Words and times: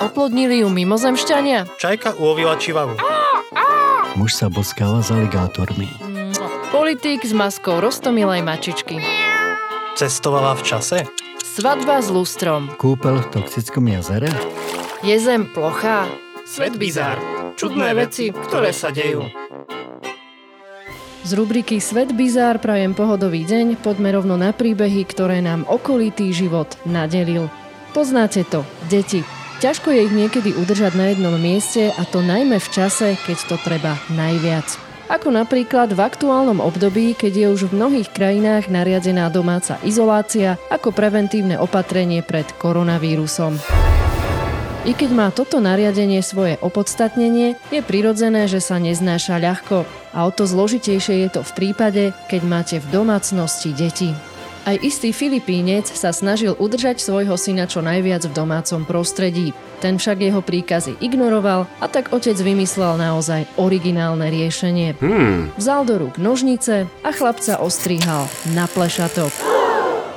Oplodnili 0.00 0.64
ju 0.64 0.68
mimozemšťania? 0.72 1.76
Čajka 1.76 2.16
ulovila 2.16 2.56
čivavu. 2.56 2.96
Muž 4.16 4.32
sa 4.32 4.48
boskáva 4.48 5.04
s 5.04 5.12
aligátormi. 5.12 5.92
Politík 6.72 7.20
s 7.20 7.36
maskou 7.36 7.84
rostomilej 7.84 8.40
mačičky. 8.40 8.96
Cestovala 10.00 10.56
v 10.56 10.62
čase? 10.64 10.98
Svadba 11.44 12.00
s 12.00 12.08
lustrom. 12.08 12.72
Kúpel 12.80 13.20
v 13.20 13.28
toxickom 13.28 13.84
jazere? 13.92 14.32
Je 15.04 15.16
zem 15.20 15.44
plochá? 15.52 16.08
Svet 16.48 16.80
bizár. 16.80 17.20
Čudné 17.60 17.92
veci, 17.92 18.32
ktoré 18.32 18.72
sa 18.72 18.88
dejú. 18.88 19.28
Z 21.20 21.36
rubriky 21.36 21.76
Svet 21.84 22.16
bizár 22.16 22.56
prajem 22.64 22.96
pohodový 22.96 23.44
deň, 23.44 23.76
poďme 23.84 24.16
rovno 24.16 24.40
na 24.40 24.56
príbehy, 24.56 25.04
ktoré 25.04 25.44
nám 25.44 25.68
okolitý 25.68 26.32
život 26.32 26.72
nadelil. 26.88 27.52
Poznáte 27.92 28.48
to, 28.48 28.64
deti. 28.88 29.20
Ťažko 29.60 29.92
je 29.92 30.08
ich 30.08 30.14
niekedy 30.16 30.56
udržať 30.56 30.96
na 30.96 31.12
jednom 31.12 31.36
mieste 31.36 31.92
a 31.92 32.02
to 32.08 32.24
najmä 32.24 32.56
v 32.56 32.68
čase, 32.72 33.20
keď 33.28 33.38
to 33.44 33.56
treba 33.60 33.92
najviac. 34.08 34.64
Ako 35.12 35.28
napríklad 35.28 35.92
v 35.92 36.00
aktuálnom 36.00 36.64
období, 36.64 37.12
keď 37.12 37.32
je 37.36 37.46
už 37.52 37.60
v 37.68 37.76
mnohých 37.76 38.08
krajinách 38.08 38.72
nariadená 38.72 39.28
domáca 39.28 39.76
izolácia 39.84 40.56
ako 40.72 40.96
preventívne 40.96 41.60
opatrenie 41.60 42.24
pred 42.24 42.48
koronavírusom. 42.56 43.60
I 44.88 44.96
keď 44.96 45.10
má 45.12 45.28
toto 45.28 45.60
nariadenie 45.60 46.24
svoje 46.24 46.56
opodstatnenie, 46.64 47.60
je 47.68 47.84
prirodzené, 47.84 48.48
že 48.48 48.64
sa 48.64 48.80
neznáša 48.80 49.36
ľahko. 49.36 49.84
A 50.16 50.24
o 50.24 50.32
to 50.32 50.48
zložitejšie 50.48 51.28
je 51.28 51.36
to 51.36 51.44
v 51.44 51.52
prípade, 51.52 52.16
keď 52.32 52.42
máte 52.48 52.76
v 52.80 52.88
domácnosti 52.88 53.76
deti. 53.76 54.16
Aj 54.68 54.76
istý 54.76 55.16
Filipínec 55.16 55.88
sa 55.88 56.12
snažil 56.12 56.52
udržať 56.52 57.00
svojho 57.00 57.36
syna 57.40 57.64
čo 57.64 57.80
najviac 57.80 58.28
v 58.28 58.36
domácom 58.36 58.84
prostredí. 58.84 59.56
Ten 59.80 59.96
však 59.96 60.20
jeho 60.20 60.44
príkazy 60.44 61.00
ignoroval 61.00 61.64
a 61.80 61.86
tak 61.88 62.12
otec 62.12 62.36
vymyslel 62.36 63.00
naozaj 63.00 63.48
originálne 63.56 64.28
riešenie. 64.28 65.00
Hmm. 65.00 65.48
Vzal 65.56 65.88
do 65.88 65.94
rúk 66.04 66.20
nožnice 66.20 66.84
a 67.00 67.10
chlapca 67.16 67.56
ostrihal 67.64 68.28
na 68.52 68.68
plešatok. 68.68 69.59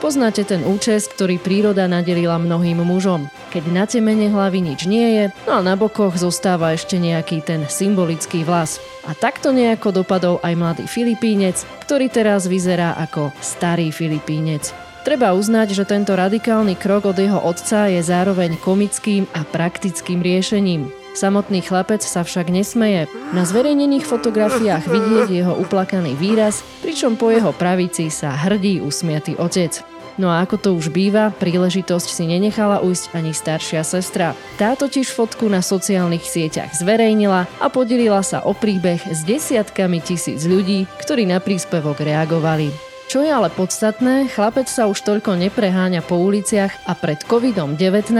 Poznáte 0.03 0.43
ten 0.43 0.67
účes, 0.67 1.07
ktorý 1.07 1.39
príroda 1.39 1.87
nadelila 1.87 2.35
mnohým 2.35 2.83
mužom. 2.83 3.31
Keď 3.55 3.63
na 3.71 3.87
temene 3.87 4.27
hlavy 4.27 4.59
nič 4.59 4.83
nie 4.83 5.15
je, 5.15 5.25
no 5.47 5.57
a 5.57 5.61
na 5.63 5.79
bokoch 5.79 6.19
zostáva 6.19 6.75
ešte 6.75 6.99
nejaký 6.99 7.39
ten 7.39 7.63
symbolický 7.71 8.43
vlas. 8.43 8.83
A 9.07 9.15
takto 9.15 9.55
nejako 9.55 10.03
dopadol 10.03 10.43
aj 10.43 10.59
mladý 10.59 10.85
Filipínec, 10.91 11.63
ktorý 11.87 12.11
teraz 12.11 12.51
vyzerá 12.51 12.99
ako 12.99 13.31
starý 13.39 13.95
Filipínec. 13.95 14.75
Treba 15.07 15.31
uznať, 15.31 15.71
že 15.71 15.87
tento 15.87 16.19
radikálny 16.19 16.75
krok 16.75 17.07
od 17.07 17.15
jeho 17.15 17.39
otca 17.39 17.87
je 17.87 18.03
zároveň 18.03 18.59
komickým 18.59 19.23
a 19.31 19.47
praktickým 19.47 20.19
riešením. 20.19 21.02
Samotný 21.13 21.61
chlapec 21.61 22.01
sa 22.01 22.25
však 22.25 22.49
nesmeje. 22.49 23.05
Na 23.37 23.45
zverejnených 23.45 24.01
fotografiách 24.01 24.89
vidieť 24.89 25.27
jeho 25.29 25.53
uplakaný 25.61 26.17
výraz, 26.17 26.65
pričom 26.81 27.13
po 27.21 27.29
jeho 27.29 27.53
pravici 27.53 28.09
sa 28.09 28.33
hrdí 28.33 28.81
usmiatý 28.81 29.37
otec. 29.37 29.85
No 30.17 30.29
a 30.29 30.45
ako 30.45 30.55
to 30.61 30.69
už 30.77 30.93
býva, 30.93 31.33
príležitosť 31.33 32.07
si 32.09 32.29
nenechala 32.29 32.81
ujsť 32.85 33.17
ani 33.17 33.33
staršia 33.33 33.81
sestra. 33.81 34.37
Tá 34.61 34.77
totiž 34.77 35.09
fotku 35.09 35.49
na 35.49 35.61
sociálnych 35.61 36.25
sieťach 36.25 36.73
zverejnila 36.77 37.49
a 37.57 37.65
podelila 37.69 38.21
sa 38.21 38.45
o 38.45 38.53
príbeh 38.53 39.01
s 39.09 39.25
desiatkami 39.25 40.01
tisíc 40.05 40.45
ľudí, 40.45 40.85
ktorí 41.01 41.25
na 41.25 41.41
príspevok 41.41 42.05
reagovali. 42.05 42.92
Čo 43.11 43.21
je 43.21 43.29
ale 43.29 43.51
podstatné, 43.53 44.31
chlapec 44.31 44.65
sa 44.65 44.89
už 44.89 45.03
toľko 45.05 45.37
nepreháňa 45.37 46.01
po 46.01 46.17
uliciach 46.17 46.87
a 46.87 46.97
pred 46.97 47.21
COVID-19, 47.27 48.15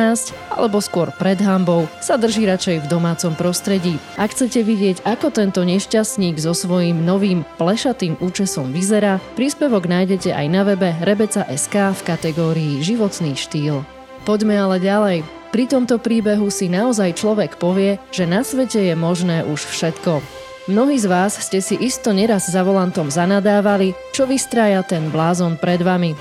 alebo 0.53 0.77
skôr 0.83 1.09
pred 1.15 1.39
hambou, 1.41 1.89
sa 2.03 2.19
drží 2.19 2.45
radšej 2.45 2.85
v 2.85 2.89
domácom 2.91 3.33
prostredí. 3.33 3.97
Ak 4.19 4.35
chcete 4.35 4.61
vidieť, 4.61 5.01
ako 5.07 5.33
tento 5.33 5.65
nešťastník 5.65 6.37
so 6.37 6.51
svojím 6.53 7.01
novým 7.01 7.41
plešatým 7.57 8.21
účesom 8.21 8.69
vyzerá, 8.69 9.17
príspevok 9.39 9.89
nájdete 9.89 10.35
aj 10.35 10.47
na 10.51 10.61
webe 10.67 10.93
Rebeca.sk 11.01 11.75
v 11.95 12.01
kategórii 12.05 12.83
Životný 12.83 13.33
štýl. 13.39 13.81
Poďme 14.27 14.55
ale 14.55 14.77
ďalej. 14.83 15.23
Pri 15.53 15.69
tomto 15.69 16.01
príbehu 16.01 16.49
si 16.49 16.65
naozaj 16.65 17.17
človek 17.17 17.61
povie, 17.61 18.01
že 18.09 18.25
na 18.25 18.41
svete 18.41 18.81
je 18.89 18.95
možné 18.97 19.45
už 19.45 19.69
všetko. 19.69 20.42
Mnohí 20.63 20.95
z 20.95 21.11
vás 21.11 21.35
ste 21.43 21.59
si 21.59 21.75
isto 21.75 22.15
neraz 22.15 22.47
za 22.47 22.63
volantom 22.63 23.11
zanadávali, 23.11 23.91
čo 24.15 24.23
vystrája 24.23 24.79
ten 24.79 25.11
blázon 25.11 25.59
pred 25.59 25.83
vami. 25.83 26.15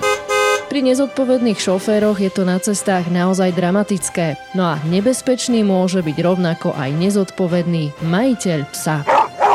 Pri 0.67 0.83
nezodpovedných 0.83 1.55
šoféroch 1.55 2.19
je 2.19 2.27
to 2.27 2.43
na 2.43 2.59
cestách 2.59 3.07
naozaj 3.07 3.55
dramatické, 3.55 4.35
no 4.51 4.67
a 4.67 4.83
nebezpečný 4.83 5.63
môže 5.63 6.03
byť 6.03 6.17
rovnako 6.19 6.75
aj 6.75 6.91
nezodpovedný 6.91 7.95
majiteľ 8.03 8.59
psa. 8.75 9.07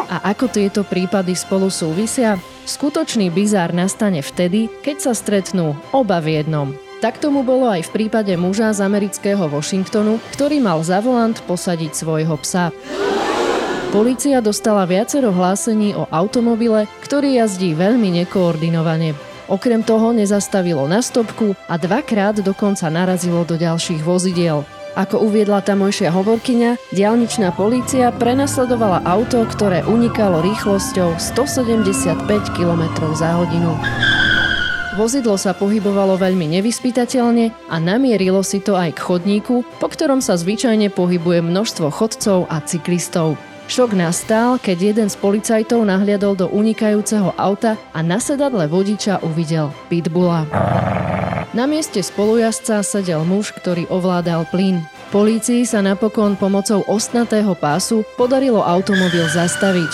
A 0.09 0.25
ako 0.32 0.48
tieto 0.48 0.88
prípady 0.88 1.37
spolu 1.37 1.69
súvisia? 1.69 2.41
Skutočný 2.65 3.28
bizár 3.28 3.77
nastane 3.77 4.25
vtedy, 4.25 4.72
keď 4.81 5.04
sa 5.04 5.12
stretnú 5.12 5.77
oba 5.93 6.16
v 6.25 6.41
jednom. 6.41 6.72
Tak 7.04 7.21
tomu 7.21 7.44
bolo 7.44 7.69
aj 7.69 7.93
v 7.93 7.93
prípade 7.93 8.32
muža 8.41 8.72
z 8.72 8.88
amerického 8.88 9.53
Washingtonu, 9.53 10.16
ktorý 10.32 10.65
mal 10.65 10.81
za 10.81 11.04
volant 11.04 11.37
posadiť 11.44 11.93
svojho 11.93 12.41
psa. 12.41 12.72
Polícia 13.88 14.44
dostala 14.44 14.84
viacero 14.84 15.32
hlásení 15.32 15.97
o 15.97 16.04
automobile, 16.12 16.84
ktorý 17.00 17.41
jazdí 17.41 17.72
veľmi 17.72 18.21
nekoordinovane. 18.21 19.16
Okrem 19.49 19.81
toho 19.81 20.12
nezastavilo 20.12 20.84
na 20.84 21.00
stopku 21.00 21.56
a 21.65 21.81
dvakrát 21.81 22.37
dokonca 22.44 22.84
narazilo 22.93 23.48
do 23.48 23.56
ďalších 23.56 24.04
vozidiel. 24.04 24.69
Ako 24.93 25.25
uviedla 25.25 25.65
tamojšia 25.65 26.12
hovorkyňa, 26.12 26.93
dialničná 26.93 27.56
polícia 27.56 28.12
prenasledovala 28.12 29.09
auto, 29.09 29.48
ktoré 29.48 29.81
unikalo 29.88 30.44
rýchlosťou 30.44 31.16
175 31.16 32.28
km 32.53 32.84
za 33.16 33.41
hodinu. 33.41 33.72
Vozidlo 35.00 35.41
sa 35.41 35.56
pohybovalo 35.56 36.21
veľmi 36.21 36.60
nevyspytateľne 36.60 37.72
a 37.72 37.77
namierilo 37.81 38.44
si 38.44 38.60
to 38.60 38.77
aj 38.77 38.93
k 38.93 39.00
chodníku, 39.00 39.65
po 39.81 39.88
ktorom 39.88 40.21
sa 40.21 40.37
zvyčajne 40.37 40.93
pohybuje 40.93 41.41
množstvo 41.41 41.88
chodcov 41.88 42.44
a 42.53 42.60
cyklistov. 42.60 43.47
Šok 43.69 43.93
nastal, 43.93 44.56
keď 44.56 44.79
jeden 44.81 45.09
z 45.12 45.17
policajtov 45.21 45.84
nahliadol 45.84 46.33
do 46.33 46.49
unikajúceho 46.49 47.37
auta 47.37 47.77
a 47.93 48.01
na 48.01 48.17
sedadle 48.17 48.65
vodiča 48.65 49.21
uvidel 49.21 49.69
pitbulla. 49.93 50.49
Na 51.53 51.69
mieste 51.69 52.01
spolujazca 52.01 52.81
sedel 52.81 53.28
muž, 53.28 53.53
ktorý 53.53 53.84
ovládal 53.93 54.49
plyn. 54.49 54.81
Polícii 55.12 55.69
sa 55.69 55.84
napokon 55.84 56.41
pomocou 56.41 56.81
ostnatého 56.89 57.53
pásu 57.53 58.09
podarilo 58.17 58.65
automobil 58.65 59.28
zastaviť. 59.28 59.93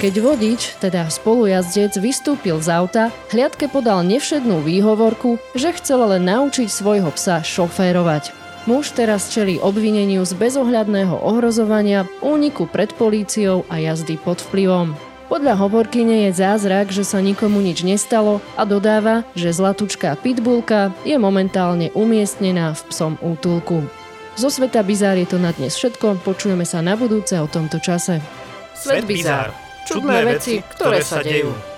Keď 0.00 0.14
vodič, 0.24 0.60
teda 0.80 1.04
spolujazdec, 1.12 2.00
vystúpil 2.00 2.56
z 2.64 2.72
auta, 2.72 3.04
hliadke 3.28 3.68
podal 3.68 4.00
nevšednú 4.04 4.64
výhovorku, 4.64 5.36
že 5.52 5.76
chcel 5.76 6.08
len 6.08 6.24
naučiť 6.24 6.72
svojho 6.72 7.12
psa 7.12 7.44
šoférovať. 7.44 8.43
Muž 8.64 8.96
teraz 8.96 9.28
čelí 9.28 9.60
obvineniu 9.60 10.24
z 10.24 10.32
bezohľadného 10.40 11.20
ohrozovania, 11.20 12.08
úniku 12.24 12.64
pred 12.64 12.96
políciou 12.96 13.68
a 13.68 13.76
jazdy 13.76 14.16
pod 14.16 14.40
vplyvom. 14.40 14.96
Podľa 15.28 15.60
hovorkyne 15.60 16.24
je 16.28 16.40
zázrak, 16.40 16.88
že 16.88 17.04
sa 17.04 17.20
nikomu 17.20 17.60
nič 17.60 17.84
nestalo 17.84 18.40
a 18.56 18.64
dodáva, 18.64 19.28
že 19.36 19.52
zlatučká 19.52 20.16
pitbullka 20.16 20.96
je 21.04 21.20
momentálne 21.20 21.92
umiestnená 21.92 22.72
v 22.72 22.80
psom 22.88 23.20
útulku. 23.20 23.84
Zo 24.40 24.48
sveta 24.48 24.80
Bizár 24.80 25.20
je 25.20 25.28
to 25.28 25.36
na 25.36 25.52
dnes 25.52 25.76
všetko, 25.76 26.24
počujeme 26.24 26.64
sa 26.64 26.80
na 26.80 26.96
budúce 26.96 27.36
o 27.36 27.44
tomto 27.44 27.84
čase. 27.84 28.24
Svet 28.72 29.04
Bizár. 29.04 29.52
Čudné 29.84 30.24
veci, 30.24 30.64
ktoré 30.64 31.04
sa 31.04 31.20
dejú. 31.20 31.73